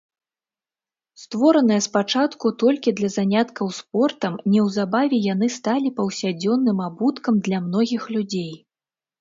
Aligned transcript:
Створаныя 1.23 1.81
спачатку 1.87 2.45
толькі 2.63 2.93
для 2.99 3.09
заняткаў 3.17 3.67
спортам, 3.81 4.39
неўзабаве 4.55 5.17
яны 5.33 5.53
сталі 5.57 5.95
паўсядзённым 5.99 6.77
абуткам 6.89 7.35
для 7.51 7.63
многіх 7.69 8.03
людзей. 8.19 8.53